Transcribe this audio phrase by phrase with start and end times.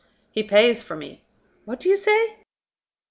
[0.31, 1.21] "He pays for me."
[1.65, 2.37] "What do you say?"